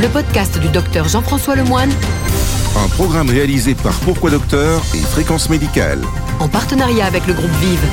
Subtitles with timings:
[0.00, 1.90] le podcast du docteur Jean-François Lemoine,
[2.76, 6.00] Un programme réalisé par Pourquoi Docteur et Fréquence Médicale.
[6.40, 7.84] en partenariat avec le groupe Vive.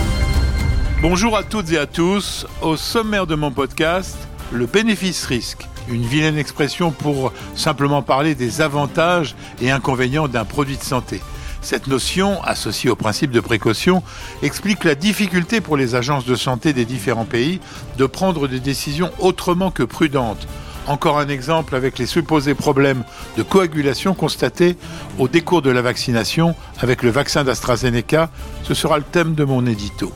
[1.02, 2.46] Bonjour à toutes et à tous.
[2.62, 4.18] Au sommaire de mon podcast,
[4.52, 5.68] le bénéfice-risque.
[5.90, 11.22] Une vilaine expression pour simplement parler des avantages et inconvénients d'un produit de santé.
[11.62, 14.02] Cette notion, associée au principe de précaution,
[14.42, 17.60] explique la difficulté pour les agences de santé des différents pays
[17.98, 20.48] de prendre des décisions autrement que prudentes.
[20.88, 23.04] Encore un exemple avec les supposés problèmes
[23.38, 24.78] de coagulation constatés
[25.20, 28.30] au décours de la vaccination avec le vaccin d'AstraZeneca.
[28.64, 30.12] Ce sera le thème de mon édito.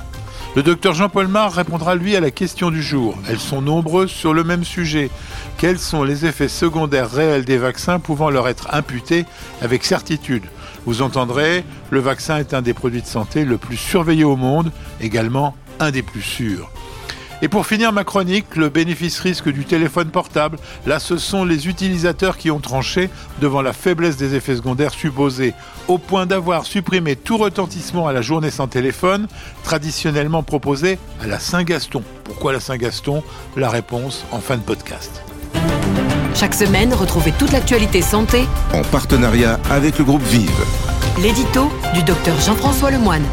[0.55, 3.17] Le docteur Jean-Paul Mar répondra lui à la question du jour.
[3.27, 5.09] Elles sont nombreuses sur le même sujet.
[5.57, 9.25] Quels sont les effets secondaires réels des vaccins pouvant leur être imputés
[9.61, 10.45] avec certitude?
[10.85, 14.71] Vous entendrez, le vaccin est un des produits de santé le plus surveillé au monde,
[15.01, 16.71] également un des plus sûrs.
[17.41, 20.57] Et pour finir ma chronique, le bénéfice-risque du téléphone portable.
[20.85, 23.09] Là, ce sont les utilisateurs qui ont tranché
[23.41, 25.53] devant la faiblesse des effets secondaires supposés,
[25.87, 29.27] au point d'avoir supprimé tout retentissement à la journée sans téléphone,
[29.63, 32.03] traditionnellement proposée à la Saint-Gaston.
[32.23, 33.23] Pourquoi la Saint-Gaston?
[33.55, 35.21] La réponse en fin de podcast.
[36.33, 40.49] Chaque semaine, retrouvez toute l'actualité santé, En partenariat avec le groupe Vive.
[41.21, 43.23] l'édito du docteur Jean-François Lemoine.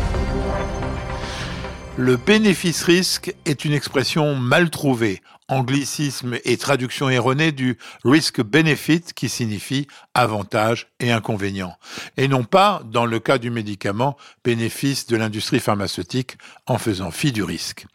[1.98, 5.20] Le bénéfice-risque est une expression mal trouvée,
[5.53, 11.77] anglicisme et traduction erronée du risk-benefit qui signifie avantage et inconvénient,
[12.17, 16.36] et non pas, dans le cas du médicament, bénéfice de l'industrie pharmaceutique
[16.67, 17.86] en faisant fi du risque.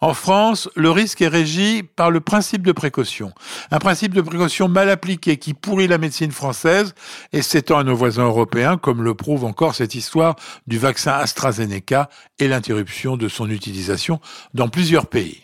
[0.00, 3.32] En France, le risque est régi par le principe de précaution,
[3.70, 6.94] un principe de précaution mal appliqué qui pourrit la médecine française
[7.32, 10.36] et s'étend à nos voisins européens, comme le prouve encore cette histoire
[10.66, 14.20] du vaccin AstraZeneca et l'interruption de son utilisation
[14.54, 15.42] dans plusieurs pays.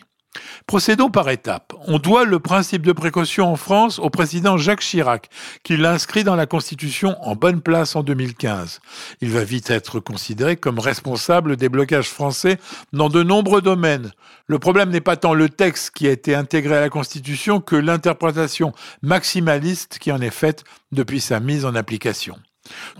[0.67, 1.73] Procédons par étapes.
[1.87, 5.29] On doit le principe de précaution en France au président Jacques Chirac,
[5.63, 8.79] qui l'a inscrit dans la Constitution en bonne place en 2015.
[9.21, 12.59] Il va vite être considéré comme responsable des blocages français
[12.93, 14.11] dans de nombreux domaines.
[14.47, 17.75] Le problème n'est pas tant le texte qui a été intégré à la Constitution que
[17.75, 22.37] l'interprétation maximaliste qui en est faite depuis sa mise en application.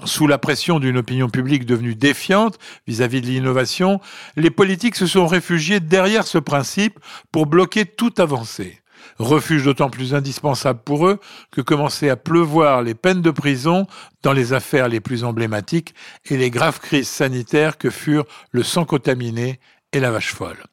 [0.05, 3.99] Sous la pression d'une opinion publique devenue défiante vis-à-vis de l'innovation,
[4.35, 6.99] les politiques se sont réfugiés derrière ce principe
[7.31, 8.79] pour bloquer toute avancée.
[9.19, 11.19] Refuge d'autant plus indispensable pour eux
[11.51, 13.85] que commençaient à pleuvoir les peines de prison
[14.23, 15.93] dans les affaires les plus emblématiques
[16.25, 19.59] et les graves crises sanitaires que furent le sang contaminé
[19.93, 20.63] et la vache folle.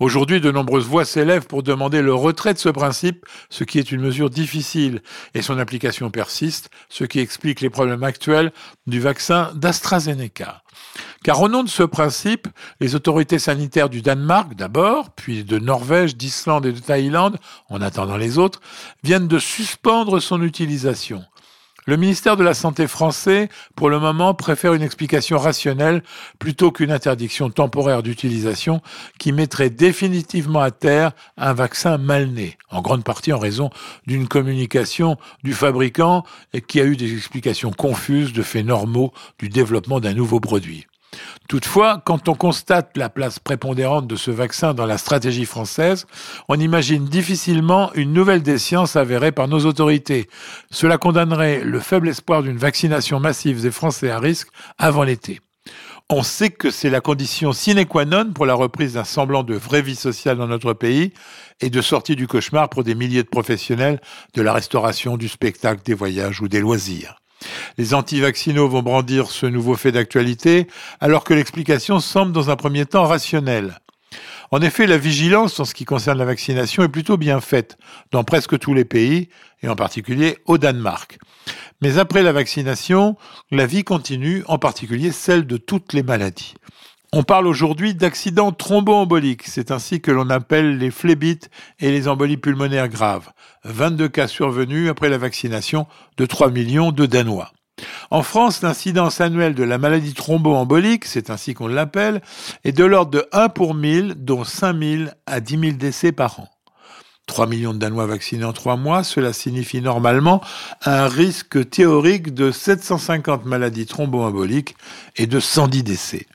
[0.00, 3.92] Aujourd'hui, de nombreuses voix s'élèvent pour demander le retrait de ce principe, ce qui est
[3.92, 5.02] une mesure difficile,
[5.34, 8.52] et son application persiste, ce qui explique les problèmes actuels
[8.86, 10.62] du vaccin d'AstraZeneca.
[11.22, 12.48] Car au nom de ce principe,
[12.80, 17.36] les autorités sanitaires du Danemark d'abord, puis de Norvège, d'Islande et de Thaïlande,
[17.68, 18.60] en attendant les autres,
[19.04, 21.22] viennent de suspendre son utilisation.
[21.90, 26.04] Le ministère de la Santé français, pour le moment, préfère une explication rationnelle
[26.38, 28.80] plutôt qu'une interdiction temporaire d'utilisation
[29.18, 33.70] qui mettrait définitivement à terre un vaccin mal né, en grande partie en raison
[34.06, 36.22] d'une communication du fabricant
[36.68, 40.86] qui a eu des explications confuses de faits normaux du développement d'un nouveau produit.
[41.48, 46.06] Toutefois, quand on constate la place prépondérante de ce vaccin dans la stratégie française,
[46.48, 50.28] on imagine difficilement une nouvelle sciences avérée par nos autorités.
[50.70, 54.48] Cela condamnerait le faible espoir d'une vaccination massive des Français à risque
[54.78, 55.40] avant l'été.
[56.12, 59.54] On sait que c'est la condition sine qua non pour la reprise d'un semblant de
[59.54, 61.12] vraie vie sociale dans notre pays
[61.60, 64.00] et de sortie du cauchemar pour des milliers de professionnels
[64.34, 67.20] de la restauration, du spectacle, des voyages ou des loisirs.
[67.78, 70.66] Les anti-vaccinaux vont brandir ce nouveau fait d'actualité,
[71.00, 73.80] alors que l'explication semble dans un premier temps rationnelle.
[74.50, 77.78] En effet, la vigilance en ce qui concerne la vaccination est plutôt bien faite
[78.10, 79.28] dans presque tous les pays,
[79.62, 81.18] et en particulier au Danemark.
[81.80, 83.16] Mais après la vaccination,
[83.50, 86.54] la vie continue, en particulier celle de toutes les maladies.
[87.12, 91.50] On parle aujourd'hui d'accidents thromboemboliques, c'est ainsi que l'on appelle les phlébites
[91.80, 93.30] et les embolies pulmonaires graves.
[93.64, 97.50] 22 cas survenus après la vaccination de 3 millions de Danois.
[98.12, 102.22] En France, l'incidence annuelle de la maladie thromboembolique, c'est ainsi qu'on l'appelle,
[102.62, 106.38] est de l'ordre de 1 pour 1000, dont 5 000 à 10 000 décès par
[106.38, 106.48] an.
[107.26, 110.40] 3 millions de Danois vaccinés en 3 mois, cela signifie normalement
[110.84, 114.76] un risque théorique de 750 maladies thromboemboliques
[115.16, 116.26] et de 110 décès.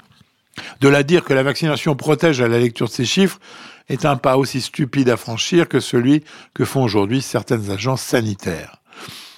[0.81, 3.39] De là dire que la vaccination protège à la lecture de ces chiffres
[3.89, 6.23] est un pas aussi stupide à franchir que celui
[6.53, 8.81] que font aujourd'hui certaines agences sanitaires.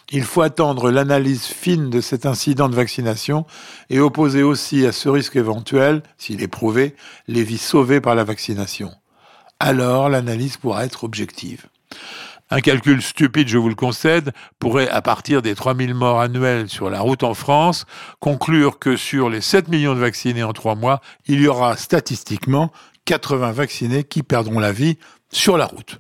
[0.10, 3.46] Il faut attendre l'analyse fine de cet incident de vaccination
[3.90, 6.96] et opposer aussi à ce risque éventuel, s'il est prouvé,
[7.28, 8.92] les vies sauvées par la vaccination.
[9.60, 11.66] Alors l'analyse pourra être objective.
[12.50, 16.90] Un calcul stupide, je vous le concède, pourrait, à partir des 3000 morts annuels sur
[16.90, 17.86] la route en France,
[18.20, 22.72] conclure que sur les 7 millions de vaccinés en trois mois, il y aura statistiquement
[23.04, 24.98] 80 vaccinés qui perdront la vie
[25.30, 26.00] sur la route.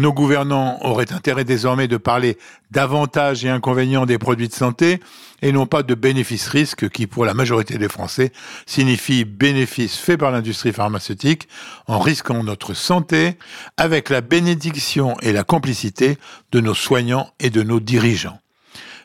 [0.00, 2.38] Nos gouvernants auraient intérêt désormais de parler
[2.70, 4.98] d'avantages et inconvénients des produits de santé
[5.42, 8.32] et non pas de bénéfices-risques qui, pour la majorité des Français,
[8.64, 11.48] signifie bénéfices faits par l'industrie pharmaceutique
[11.86, 13.36] en risquant notre santé
[13.76, 16.16] avec la bénédiction et la complicité
[16.50, 18.38] de nos soignants et de nos dirigeants.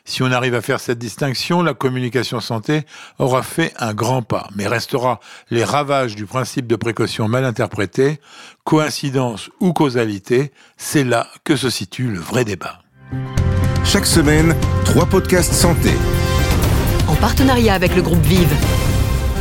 [0.08, 2.82] Si on arrive à faire cette distinction, la communication santé
[3.18, 5.18] aura fait un grand pas, mais restera
[5.50, 8.20] les ravages du principe de précaution mal interprété,
[8.62, 12.78] coïncidence ou causalité, c'est là que se situe le vrai débat.
[13.84, 14.54] Chaque semaine,
[14.84, 15.90] trois podcasts santé.
[17.08, 18.54] En partenariat avec le groupe Vive.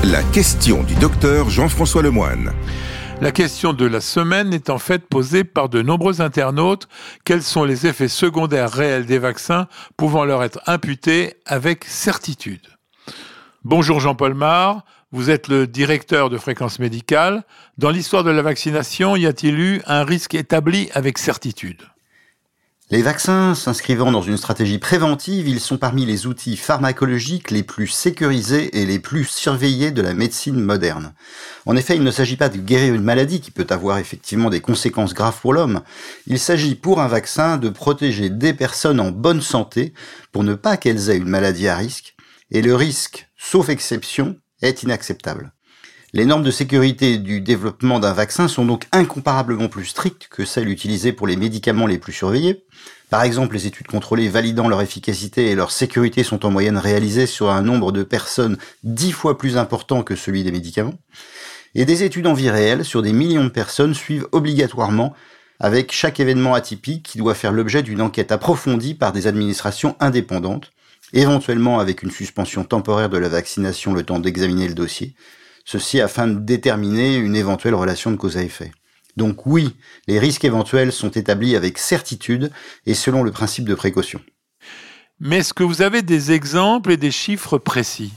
[0.03, 2.51] La question du docteur Jean-François Lemoine.
[3.21, 6.89] La question de la semaine est en fait posée par de nombreux internautes.
[7.23, 12.67] Quels sont les effets secondaires réels des vaccins pouvant leur être imputés avec certitude?
[13.63, 17.45] Bonjour Jean-Paul Mar, vous êtes le directeur de fréquence médicale.
[17.77, 21.81] Dans l'histoire de la vaccination, y a-t-il eu un risque établi avec certitude?
[22.91, 27.87] Les vaccins s'inscrivant dans une stratégie préventive, ils sont parmi les outils pharmacologiques les plus
[27.87, 31.15] sécurisés et les plus surveillés de la médecine moderne.
[31.65, 34.61] En effet, il ne s'agit pas de guérir une maladie qui peut avoir effectivement des
[34.61, 35.81] conséquences graves pour l'homme.
[36.27, 39.95] Il s'agit pour un vaccin de protéger des personnes en bonne santé
[40.31, 42.15] pour ne pas qu'elles aient une maladie à risque.
[42.51, 45.54] Et le risque, sauf exception, est inacceptable.
[46.15, 50.69] Les normes de sécurité du développement d'un vaccin sont donc incomparablement plus strictes que celles
[50.69, 52.63] utilisées pour les médicaments les plus surveillés.
[53.09, 57.25] Par exemple, les études contrôlées validant leur efficacité et leur sécurité sont en moyenne réalisées
[57.25, 60.97] sur un nombre de personnes dix fois plus important que celui des médicaments.
[61.75, 65.13] Et des études en vie réelle sur des millions de personnes suivent obligatoirement
[65.59, 70.71] avec chaque événement atypique qui doit faire l'objet d'une enquête approfondie par des administrations indépendantes,
[71.11, 75.13] éventuellement avec une suspension temporaire de la vaccination le temps d'examiner le dossier,
[75.65, 78.71] ceci afin de déterminer une éventuelle relation de cause à effet.
[79.17, 79.75] Donc oui,
[80.07, 82.51] les risques éventuels sont établis avec certitude
[82.85, 84.21] et selon le principe de précaution.
[85.19, 88.13] Mais est-ce que vous avez des exemples et des chiffres précis?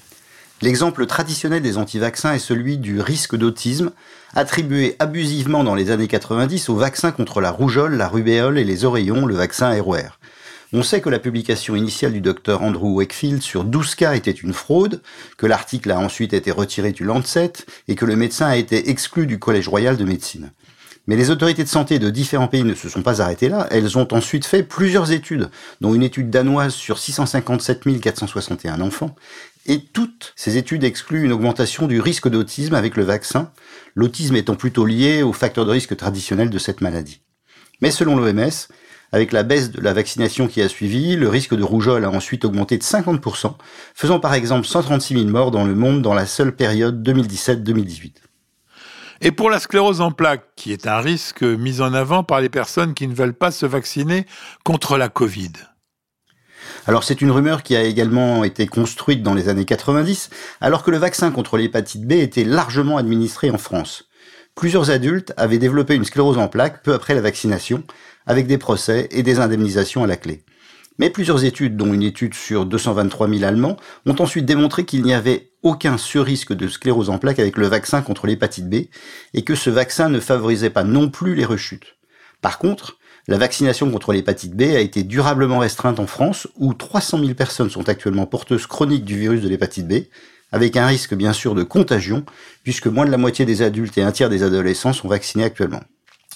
[0.61, 3.93] L'exemple traditionnel des antivaccins est celui du risque d'autisme,
[4.35, 8.85] attribué abusivement dans les années 90 au vaccin contre la rougeole, la rubéole et les
[8.85, 10.19] oreillons, le vaccin ROR.
[10.75, 14.53] On sait que la publication initiale du docteur Andrew Wakefield sur 12 cas était une
[14.53, 15.01] fraude,
[15.39, 17.53] que l'article a ensuite été retiré du Lancet
[17.89, 20.53] et que le médecin a été exclu du Collège royal de médecine.
[21.07, 23.67] Mais les autorités de santé de différents pays ne se sont pas arrêtées là.
[23.71, 25.49] Elles ont ensuite fait plusieurs études,
[25.81, 29.17] dont une étude danoise sur 657 461 enfants.
[29.65, 33.51] Et toutes ces études excluent une augmentation du risque d'autisme avec le vaccin,
[33.95, 37.23] l'autisme étant plutôt lié aux facteurs de risque traditionnels de cette maladie.
[37.81, 38.51] Mais selon l'OMS,
[39.13, 42.45] avec la baisse de la vaccination qui a suivi, le risque de rougeole a ensuite
[42.45, 43.55] augmenté de 50%,
[43.95, 48.13] faisant par exemple 136 000 morts dans le monde dans la seule période 2017-2018.
[49.21, 52.49] Et pour la sclérose en plaques, qui est un risque mis en avant par les
[52.49, 54.27] personnes qui ne veulent pas se vacciner
[54.65, 55.53] contre la Covid.
[56.87, 60.91] Alors c'est une rumeur qui a également été construite dans les années 90, alors que
[60.91, 64.08] le vaccin contre l'hépatite B était largement administré en France.
[64.59, 67.85] Plusieurs adultes avaient développé une sclérose en plaques peu après la vaccination,
[68.27, 70.43] avec des procès et des indemnisations à la clé.
[70.99, 75.15] Mais plusieurs études, dont une étude sur 223 000 Allemands, ont ensuite démontré qu'il n'y
[75.15, 78.89] avait aucun surrisque de sclérose en plaques avec le vaccin contre l'hépatite B
[79.33, 81.95] et que ce vaccin ne favorisait pas non plus les rechutes.
[82.43, 82.99] Par contre,
[83.29, 87.71] la vaccination contre l'hépatite B a été durablement restreinte en France, où 300 000 personnes
[87.71, 90.07] sont actuellement porteuses chroniques du virus de l'hépatite B,
[90.53, 92.25] avec un risque bien sûr de contagion,
[92.65, 95.81] puisque moins de la moitié des adultes et un tiers des adolescents sont vaccinés actuellement.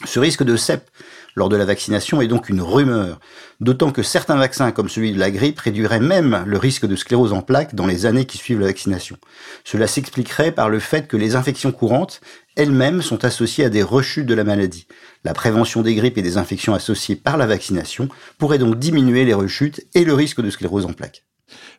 [0.05, 0.91] Ce risque de CEP
[1.35, 3.19] lors de la vaccination est donc une rumeur,
[3.61, 7.33] d'autant que certains vaccins comme celui de la grippe réduiraient même le risque de sclérose
[7.33, 9.17] en plaques dans les années qui suivent la vaccination.
[9.65, 12.21] Cela s'expliquerait par le fait que les infections courantes
[12.55, 14.87] elles-mêmes sont associées à des rechutes de la maladie.
[15.25, 19.35] La prévention des grippes et des infections associées par la vaccination pourrait donc diminuer les
[19.35, 21.25] rechutes et le risque de sclérose en plaques.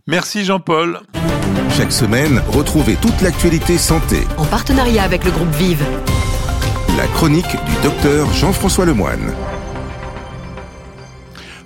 [0.07, 0.99] Merci Jean-Paul.
[1.69, 4.17] Chaque semaine, retrouvez toute l'actualité santé.
[4.37, 5.83] En partenariat avec le groupe Vive.
[6.97, 9.33] La chronique du docteur Jean-François Lemoine.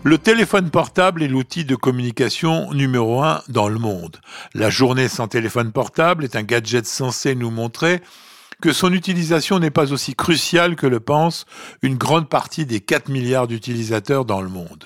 [0.03, 4.21] Le téléphone portable est l'outil de communication numéro un dans le monde.
[4.53, 8.01] La journée sans téléphone portable est un gadget censé nous montrer
[8.61, 11.45] que son utilisation n'est pas aussi cruciale que le pense
[11.81, 14.85] une grande partie des 4 milliards d'utilisateurs dans le monde.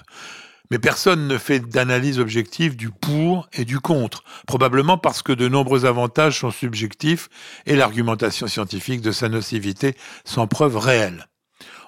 [0.71, 5.49] Mais personne ne fait d'analyse objective du pour et du contre, probablement parce que de
[5.49, 7.27] nombreux avantages sont subjectifs
[7.65, 11.27] et l'argumentation scientifique de sa nocivité sans preuve réelle.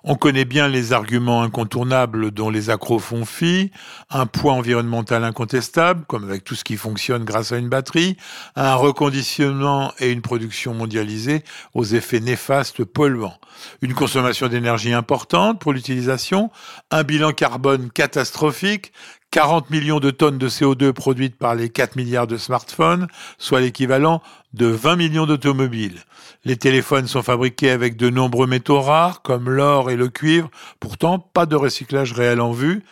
[0.05, 3.72] On connaît bien les arguments incontournables dont les accros font fi,
[4.10, 8.17] un poids environnemental incontestable, comme avec tout ce qui fonctionne grâce à une batterie,
[8.57, 13.38] un reconditionnement et une production mondialisée aux effets néfastes polluants,
[13.81, 16.51] une consommation d'énergie importante pour l'utilisation,
[16.91, 18.91] un bilan carbone catastrophique,
[19.33, 23.07] 40 millions de tonnes de CO2 produites par les 4 milliards de smartphones,
[23.39, 24.21] soit l'équivalent
[24.53, 26.03] de 20 millions d'automobiles.
[26.45, 31.17] Les téléphones sont fabriqués avec de nombreux métaux rares, comme l'or et le cuivre, pourtant
[31.17, 32.83] pas de recyclage réel en vue.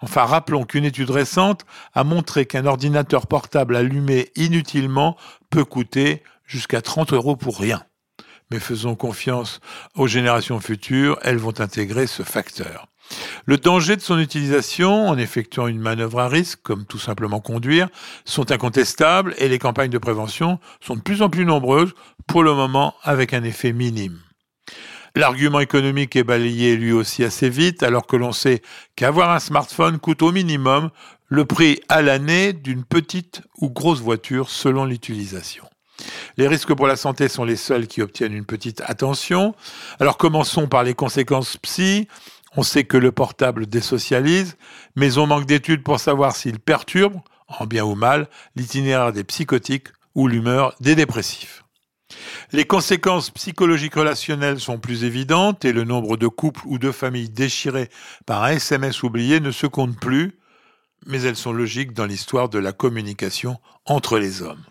[0.00, 5.18] Enfin, rappelons qu'une étude récente a montré qu'un ordinateur portable allumé inutilement
[5.50, 7.82] peut coûter jusqu'à 30 euros pour rien.
[8.50, 9.60] Mais faisons confiance
[9.94, 12.89] aux générations futures, elles vont intégrer ce facteur.
[13.46, 17.88] Le danger de son utilisation, en effectuant une manœuvre à risque, comme tout simplement conduire,
[18.24, 21.94] sont incontestables et les campagnes de prévention sont de plus en plus nombreuses,
[22.26, 24.20] pour le moment avec un effet minime.
[25.16, 28.62] L'argument économique est balayé lui aussi assez vite, alors que l'on sait
[28.94, 30.90] qu'avoir un smartphone coûte au minimum
[31.26, 35.64] le prix à l'année d'une petite ou grosse voiture selon l'utilisation.
[36.36, 39.54] Les risques pour la santé sont les seuls qui obtiennent une petite attention.
[39.98, 42.08] Alors commençons par les conséquences psy.
[42.56, 44.56] On sait que le portable désocialise,
[44.96, 49.88] mais on manque d'études pour savoir s'il perturbe, en bien ou mal, l'itinéraire des psychotiques
[50.14, 51.64] ou l'humeur des dépressifs.
[52.52, 57.30] Les conséquences psychologiques relationnelles sont plus évidentes et le nombre de couples ou de familles
[57.30, 57.88] déchirés
[58.26, 60.39] par un SMS oublié ne se compte plus,
[61.06, 64.62] mais elles sont logiques dans l'histoire de la communication entre les hommes.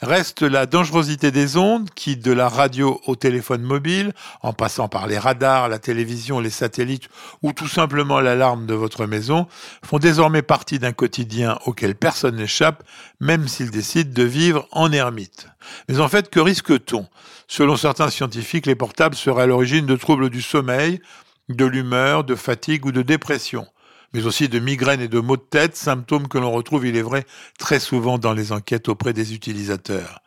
[0.00, 4.12] Reste la dangerosité des ondes qui, de la radio au téléphone mobile,
[4.42, 7.08] en passant par les radars, la télévision, les satellites
[7.42, 9.46] ou tout simplement l'alarme de votre maison,
[9.84, 12.82] font désormais partie d'un quotidien auquel personne n'échappe,
[13.20, 15.46] même s'il décide de vivre en ermite.
[15.88, 17.06] Mais en fait, que risque-t-on?
[17.46, 21.00] Selon certains scientifiques, les portables seraient à l'origine de troubles du sommeil,
[21.48, 23.66] de l'humeur, de fatigue ou de dépression
[24.14, 27.02] mais aussi de migraines et de maux de tête, symptômes que l'on retrouve, il est
[27.02, 27.26] vrai,
[27.58, 30.20] très souvent dans les enquêtes auprès des utilisateurs.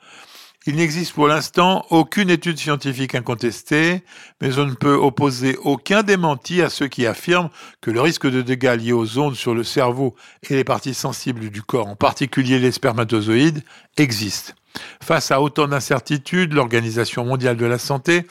[0.67, 4.03] Il n'existe pour l'instant aucune étude scientifique incontestée,
[4.41, 8.41] mais on ne peut opposer aucun démenti à ceux qui affirment que le risque de
[8.41, 10.13] dégâts liés aux ondes sur le cerveau
[10.50, 13.63] et les parties sensibles du corps, en particulier les spermatozoïdes,
[13.96, 14.56] existe.
[15.01, 18.27] Face à autant d'incertitudes, l'Organisation mondiale de la santé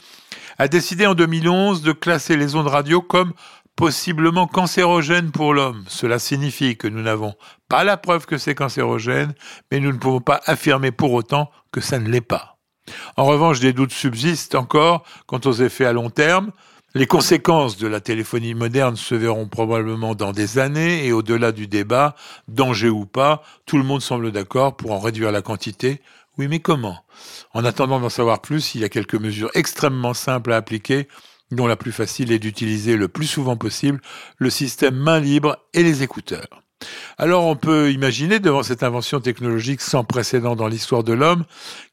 [0.59, 3.33] a décidé en 2011 de classer les ondes radio comme
[3.77, 5.85] possiblement cancérogène pour l'homme.
[5.89, 7.35] Cela signifie que nous n'avons
[7.69, 9.35] pas la preuve que c'est cancérogène,
[9.71, 12.57] mais nous ne pouvons pas affirmer pour autant que ça ne l'est pas.
[13.17, 16.53] En revanche, des doutes subsistent encore quant aux effets à long terme.
[16.95, 21.67] Les conséquences de la téléphonie moderne se verront probablement dans des années et au-delà du
[21.67, 22.15] débat,
[22.49, 26.01] danger ou pas, tout le monde semble d'accord pour en réduire la quantité.
[26.39, 27.05] Oui, mais comment?
[27.53, 31.09] En attendant d'en savoir plus, il y a quelques mesures extrêmement simples à appliquer
[31.51, 34.01] dont la plus facile est d'utiliser le plus souvent possible
[34.39, 36.63] le système main libre et les écouteurs.
[37.17, 41.45] Alors on peut imaginer, devant cette invention technologique sans précédent dans l'histoire de l'homme,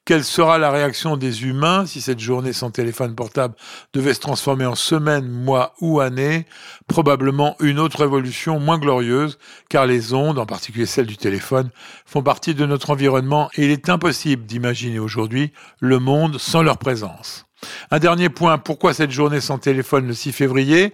[0.03, 3.55] quelle sera la réaction des humains si cette journée sans téléphone portable
[3.93, 6.45] devait se transformer en semaine, mois ou année?
[6.87, 9.37] Probablement une autre évolution moins glorieuse,
[9.69, 11.69] car les ondes, en particulier celles du téléphone,
[12.05, 16.77] font partie de notre environnement et il est impossible d'imaginer aujourd'hui le monde sans leur
[16.77, 17.45] présence.
[17.91, 20.93] Un dernier point, pourquoi cette journée sans téléphone le 6 février?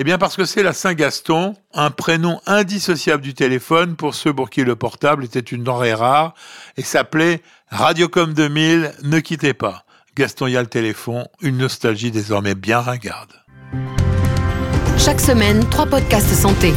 [0.00, 4.48] Eh bien parce que c'est la Saint-Gaston, un prénom indissociable du téléphone pour ceux pour
[4.48, 6.34] qui le portable était une denrée rare
[6.76, 9.84] et s'appelait Radiocom 2000, ne quittez pas.
[10.16, 13.32] Gaston y a le téléphone, une nostalgie désormais bien ringarde.
[14.96, 16.72] Chaque semaine, trois podcasts santé.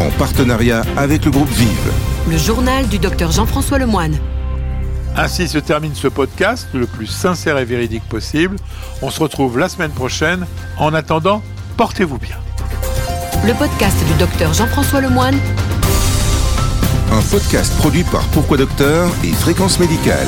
[0.00, 1.92] En partenariat avec le groupe Vive.
[2.28, 4.18] Le journal du docteur Jean-François Lemoine.
[5.16, 8.56] Ainsi se termine ce podcast, le plus sincère et véridique possible.
[9.00, 10.46] On se retrouve la semaine prochaine.
[10.76, 11.42] En attendant,
[11.76, 12.36] portez-vous bien.
[13.46, 15.38] Le podcast du docteur Jean-François Lemoine.
[17.12, 20.26] Un podcast produit par Pourquoi Docteur et Fréquence Médicale.